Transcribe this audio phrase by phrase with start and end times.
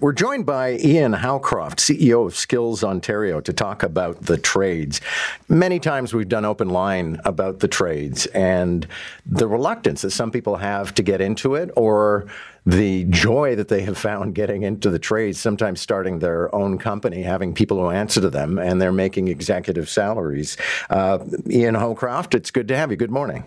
[0.00, 5.00] We're joined by Ian Howcroft, CEO of Skills Ontario, to talk about the trades.
[5.48, 8.88] Many times we've done open line about the trades and
[9.24, 12.26] the reluctance that some people have to get into it or
[12.66, 17.22] the joy that they have found getting into the trades, sometimes starting their own company,
[17.22, 20.56] having people who answer to them, and they're making executive salaries.
[20.90, 22.96] Uh, Ian Howcroft, it's good to have you.
[22.96, 23.44] Good morning.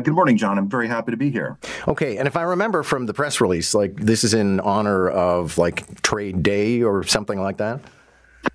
[0.00, 0.56] Uh, good morning, John.
[0.56, 1.58] I'm very happy to be here.
[1.86, 5.58] Okay, and if I remember from the press release, like this is in honor of
[5.58, 7.80] like Trade Day or something like that.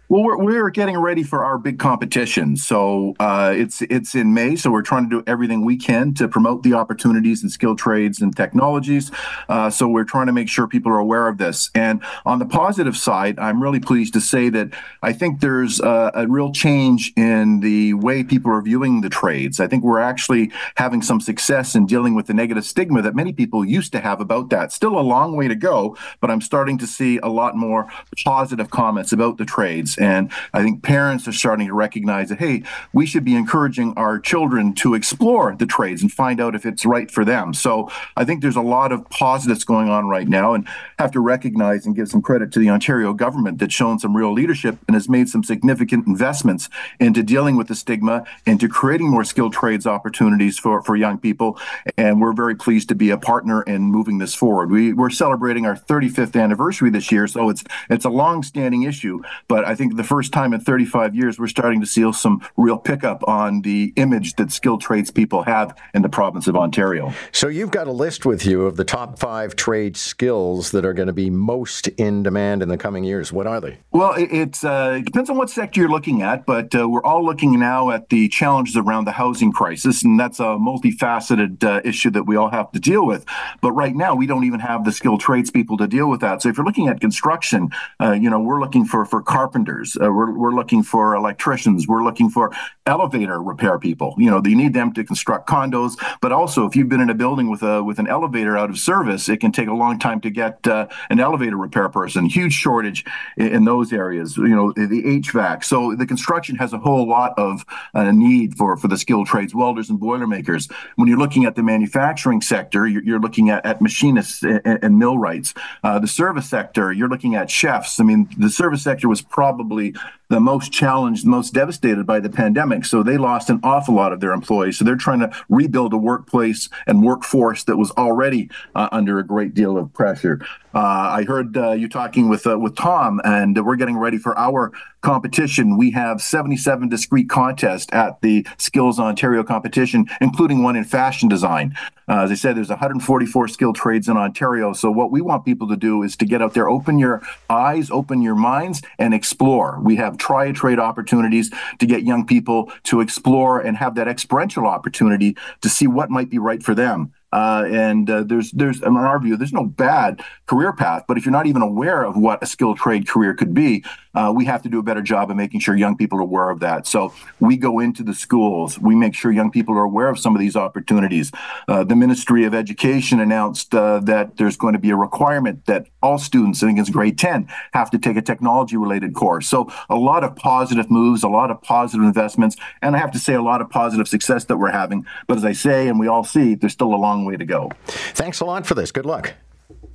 [0.08, 2.58] Well, we're, we're getting ready for our big competition.
[2.58, 4.56] So uh, it's it's in May.
[4.56, 8.22] So we're trying to do everything we can to promote the opportunities in skill trades
[8.22, 9.10] and technologies.
[9.50, 11.72] Uh, so we're trying to make sure people are aware of this.
[11.74, 14.70] And on the positive side, I'm really pleased to say that
[15.02, 19.60] I think there's a, a real change in the way people are viewing the trades.
[19.60, 23.34] I think we're actually having some success in dealing with the negative stigma that many
[23.34, 24.72] people used to have about that.
[24.72, 27.88] Still a long way to go, but I'm starting to see a lot more
[28.24, 29.95] positive comments about the trades.
[29.98, 34.20] And I think parents are starting to recognize that, hey, we should be encouraging our
[34.20, 37.54] children to explore the trades and find out if it's right for them.
[37.54, 40.68] So I think there's a lot of positives going on right now and
[41.00, 44.32] have to recognize and give some credit to the Ontario government that's shown some real
[44.32, 49.24] leadership and has made some significant investments into dealing with the stigma, into creating more
[49.24, 51.60] skilled trades opportunities for, for young people.
[51.98, 54.72] And we're very pleased to be a partner in moving this forward.
[54.72, 59.66] We, we're celebrating our 35th anniversary this year, so it's it's a long-standing issue, but
[59.66, 62.78] I think think the first time in 35 years we're starting to see some real
[62.78, 67.14] pickup on the image that skilled tradespeople have in the province of Ontario.
[67.32, 70.94] So you've got a list with you of the top five trade skills that are
[70.94, 73.32] going to be most in demand in the coming years.
[73.32, 73.78] What are they?
[73.92, 77.26] Well, it, uh, it depends on what sector you're looking at, but uh, we're all
[77.26, 82.10] looking now at the challenges around the housing crisis, and that's a multifaceted uh, issue
[82.12, 83.26] that we all have to deal with.
[83.62, 86.42] But right now, we don't even have the skilled tradespeople to deal with that.
[86.42, 90.12] So if you're looking at construction, uh, you know, we're looking for for carpenters uh,
[90.12, 91.88] we're, we're looking for electricians.
[91.88, 92.52] We're looking for
[92.86, 94.16] elevator repair people.
[94.18, 95.94] You know, you need them to construct condos.
[96.22, 98.78] But also, if you've been in a building with a with an elevator out of
[98.78, 102.26] service, it can take a long time to get uh, an elevator repair person.
[102.26, 103.06] Huge shortage
[103.38, 104.38] in, in, those areas.
[104.38, 105.64] You know, the HVAC.
[105.64, 109.56] So the construction has a whole lot of uh, need for for the skilled trades,
[109.56, 110.68] welders and boilermakers.
[110.96, 115.00] When you're looking at the manufacturing sector, you're, you're looking at, at machinists and, and
[115.00, 115.54] millwrights.
[115.84, 118.00] Uh, the service sector, you're looking at chefs.
[118.00, 119.94] I mean, the service sector was probably probably
[120.30, 122.86] the most challenged, most devastated by the pandemic.
[122.86, 124.78] So they lost an awful lot of their employees.
[124.78, 129.26] So they're trying to rebuild a workplace and workforce that was already uh, under a
[129.26, 130.42] great deal of pressure.
[130.74, 130.80] Uh,
[131.20, 134.74] I heard uh, you talking with uh, with Tom, and we're getting ready for our
[135.02, 135.78] competition.
[135.78, 141.76] We have 77 discrete contests at the Skills Ontario competition, including one in fashion design.
[142.10, 144.74] Uh, as I said, there's 144 skilled trades in Ontario.
[144.74, 147.90] So what we want people to do is to get out there, open your eyes,
[147.90, 149.55] open your minds, and explore.
[149.84, 154.66] We have try trade opportunities to get young people to explore and have that experiential
[154.68, 157.14] opportunity to see what might be right for them.
[157.36, 161.26] Uh, and uh, there's there's in our view there's no bad career path, but if
[161.26, 163.84] you're not even aware of what a skilled trade career could be,
[164.14, 166.50] uh, we have to do a better job of making sure young people are aware
[166.50, 166.88] of that.
[166.88, 170.34] So we go into the schools, we make sure young people are aware of some
[170.34, 171.30] of these opportunities.
[171.68, 175.88] Uh, the Ministry of Education announced uh, that there's going to be a requirement that
[176.06, 179.48] all students, I think it's grade 10, have to take a technology related course.
[179.48, 183.20] So a lot of positive moves, a lot of positive investments, and I have to
[183.20, 185.06] say a lot of positive success that we're having.
[185.28, 187.72] But as I say, and we all see, there's still a long way to go.
[187.88, 188.92] Thanks a lot for this.
[188.92, 189.34] Good luck.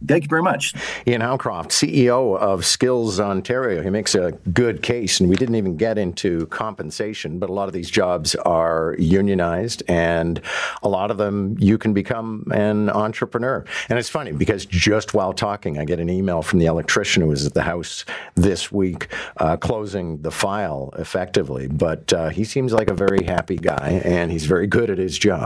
[0.06, 0.74] Thank you very much.
[1.06, 3.82] Ian Howcroft, CEO of Skills Ontario.
[3.82, 7.68] He makes a good case, and we didn't even get into compensation, but a lot
[7.68, 10.40] of these jobs are unionized, and
[10.82, 13.62] a lot of them you can become an entrepreneur.
[13.90, 17.28] And it's funny because just while talking, I get an email from the electrician who
[17.28, 18.06] was at the house
[18.36, 21.66] this week uh, closing the file effectively.
[21.68, 25.18] But uh, he seems like a very happy guy, and he's very good at his
[25.18, 25.40] job.